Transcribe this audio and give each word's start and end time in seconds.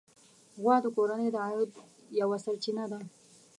غوا 0.61 0.75
د 0.83 0.85
کورنۍ 0.95 1.27
د 1.31 1.37
عاید 1.45 1.71
یوه 2.21 2.37
سرچینه 2.45 2.85
ده. 2.91 2.99